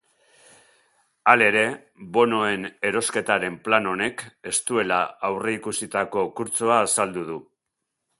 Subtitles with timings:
[1.33, 1.65] Halere,
[2.15, 4.97] bonoen erosketaren plan honek ez duela
[5.29, 7.37] aurreikusitako kurtso azaldu du.